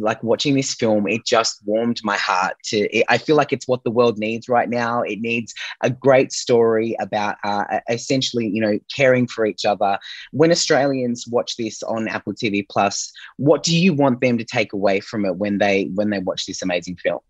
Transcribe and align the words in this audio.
like 0.00 0.22
watching 0.22 0.54
this 0.54 0.74
film, 0.74 1.06
it 1.08 1.24
just 1.24 1.60
warmed 1.64 2.00
my 2.04 2.16
heart 2.16 2.56
to. 2.64 2.78
It, 2.96 3.04
I 3.08 3.18
feel 3.18 3.36
like 3.36 3.52
it's 3.52 3.68
what 3.68 3.84
the 3.84 3.90
world 3.90 4.18
needs 4.18 4.48
right 4.48 4.68
now. 4.68 5.02
It 5.02 5.20
needs 5.20 5.54
a 5.82 5.90
great 5.90 6.32
story 6.32 6.96
about 7.00 7.36
uh, 7.44 7.80
essentially, 7.88 8.48
you 8.48 8.60
know, 8.60 8.78
caring 8.94 9.26
for 9.26 9.46
each 9.46 9.64
other. 9.64 9.98
When 10.32 10.50
Australians 10.50 11.26
watch 11.28 11.56
this 11.56 11.82
on 11.82 12.08
Apple 12.08 12.34
TV 12.34 12.66
Plus, 12.68 13.12
what 13.36 13.62
do 13.62 13.76
you 13.76 13.92
want 13.92 14.20
them 14.20 14.38
to 14.38 14.44
take 14.44 14.72
away 14.72 15.00
from 15.00 15.24
it 15.24 15.36
when 15.36 15.58
they 15.58 15.90
when 15.94 16.10
they 16.10 16.18
watch 16.18 16.46
this 16.46 16.62
amazing 16.62 16.96
film? 16.96 17.20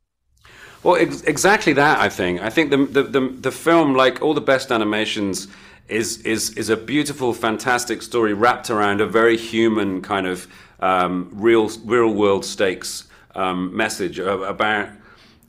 Well, 0.82 0.96
ex- 0.96 1.22
exactly 1.22 1.72
that. 1.74 1.98
I 1.98 2.08
think. 2.08 2.42
I 2.42 2.50
think 2.50 2.70
the, 2.70 2.76
the 2.76 3.02
the 3.02 3.20
the 3.28 3.50
film, 3.50 3.94
like 3.94 4.20
all 4.22 4.34
the 4.34 4.40
best 4.40 4.70
animations, 4.70 5.48
is 5.88 6.18
is 6.22 6.50
is 6.50 6.68
a 6.68 6.76
beautiful, 6.76 7.32
fantastic 7.32 8.02
story 8.02 8.32
wrapped 8.34 8.70
around 8.70 9.00
a 9.00 9.06
very 9.06 9.36
human 9.36 10.02
kind 10.02 10.26
of 10.26 10.46
um, 10.84 11.30
real 11.32 11.68
real 11.84 12.12
world 12.12 12.44
stakes 12.44 13.08
um, 13.34 13.74
message 13.74 14.18
about. 14.18 14.90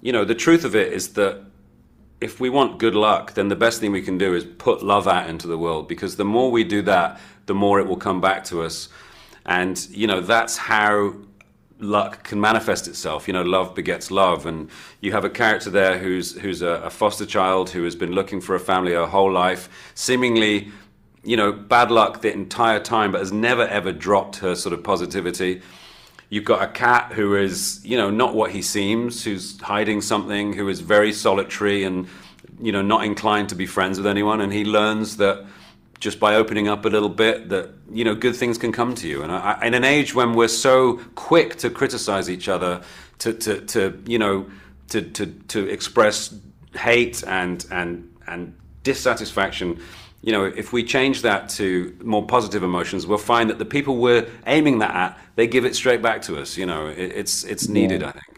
You 0.02 0.12
know, 0.12 0.23
the 0.23 0.36
truth 0.36 0.66
of 0.66 0.76
it 0.76 0.94
is 0.94 1.14
that 1.14 1.42
if 2.22 2.40
we 2.40 2.50
want 2.50 2.80
good 2.80 2.96
luck, 2.96 3.34
then 3.34 3.50
the 3.50 3.56
best 3.56 3.80
thing 3.80 3.92
we 3.92 4.02
can 4.02 4.18
do 4.18 4.34
is 4.34 4.45
put 4.45 4.84
love 4.84 5.08
out 5.08 5.30
into 5.30 5.48
the 5.48 5.58
world 5.58 5.88
because 5.88 6.16
the 6.16 6.26
more 6.26 6.52
we 6.52 6.64
do 6.64 6.82
that, 6.84 7.20
the 7.48 7.54
more 7.54 7.80
it 7.80 7.88
will 7.88 7.98
come 7.98 8.22
back 8.22 8.44
to 8.45 8.62
us. 8.62 8.90
And, 9.45 9.76
you 9.90 10.08
know, 10.08 10.22
that's 10.22 10.58
how 10.58 11.16
luck 11.80 12.23
can 12.23 12.40
manifest 12.40 12.88
itself. 12.88 13.28
You 13.28 13.34
know, 13.34 13.42
love 13.42 13.76
begets 13.76 14.09
love, 14.09 14.45
and 14.45 14.70
you 15.02 15.12
have 15.12 15.26
a 15.26 15.30
character 15.30 15.70
there 15.70 15.98
who's 15.98 16.40
who's 16.40 16.62
a, 16.62 16.81
a, 16.86 16.90
foster 16.90 17.26
child 17.26 17.70
who 17.70 17.84
has 17.84 17.95
been 17.95 18.14
looking 18.14 18.42
for 18.42 18.56
a 18.56 18.59
family 18.59 18.94
her 18.94 19.06
whole 19.06 19.31
life, 19.31 19.70
seemingly, 19.94 20.72
you 21.26 21.36
know, 21.36 21.52
bad 21.52 21.92
luck 21.92 22.22
the 22.22 22.32
entire 22.32 22.80
time, 22.80 23.12
but 23.12 23.20
has 23.20 23.32
never 23.32 23.68
ever 23.68 23.92
dropped 23.92 24.38
her 24.38 24.56
sort 24.56 24.74
of 24.74 24.84
positivity. 24.84 25.62
You've 26.30 26.46
got 26.46 26.62
a 26.64 26.68
cat 26.68 27.14
who 27.14 27.36
is, 27.36 27.82
you 27.86 27.98
know, 27.98 28.10
not 28.10 28.36
what 28.36 28.52
he 28.52 28.62
seems, 28.62 29.24
who's 29.24 29.60
hiding 29.62 30.02
something, 30.02 30.54
who 30.54 30.70
is 30.70 30.80
very 30.80 31.14
solitary 31.14 31.84
and, 31.84 32.08
you 32.59 32.72
know, 32.72 32.82
not 32.82 33.06
inclined 33.06 33.50
to 33.50 33.56
be 33.56 33.66
friends 33.66 33.98
with 33.98 34.08
anyone, 34.08 34.42
and 34.42 34.52
he 34.54 34.66
learns 34.66 35.17
that 35.17 35.45
just 36.00 36.20
by 36.20 36.36
opening 36.36 36.67
up 36.67 36.86
a 36.86 36.90
little 36.90 37.09
bit 37.09 37.50
that 37.50 37.70
you 37.92 38.04
know 38.04 38.14
good 38.14 38.36
things 38.36 38.58
can 38.58 38.72
come 38.72 38.94
to 38.94 39.08
you 39.08 39.23
and 39.23 39.32
I, 39.32 39.60
in 39.66 39.73
an 39.73 39.84
age 39.84 40.14
when 40.14 40.34
we're 40.34 40.48
so 40.50 41.00
quick 41.16 41.56
to 41.58 41.70
criticize 41.70 42.30
each 42.30 42.48
other 42.50 42.82
to, 43.20 43.34
to, 43.34 43.62
to 43.62 44.04
you 44.06 44.20
know 44.20 44.45
to, 44.89 45.02
to, 45.02 45.26
to 45.26 45.67
express 45.70 46.36
hate 46.73 47.23
and 47.26 47.66
and 47.72 48.14
and 48.28 48.56
dissatisfaction 48.84 49.82
you 50.26 50.31
know 50.31 50.44
if 50.44 50.73
we 50.73 50.84
change 50.84 51.22
that 51.22 51.48
to 51.48 51.95
more 52.04 52.26
positive 52.26 52.64
emotions 52.64 53.06
we'll 53.06 53.18
find 53.18 53.50
that 53.50 53.59
the 53.59 53.66
people 53.66 53.98
we're 53.98 54.28
aiming 54.48 54.80
that 54.80 54.94
at 54.94 55.20
they 55.36 55.45
give 55.48 55.64
it 55.64 55.76
straight 55.76 56.02
back 56.02 56.22
to 56.23 56.38
us 56.38 56.58
you 56.58 56.66
know 56.66 56.88
it, 56.88 56.98
it's 56.98 57.44
it's 57.44 57.70
needed 57.70 58.02
yeah. 58.02 58.09
i 58.09 58.12
think 58.12 58.34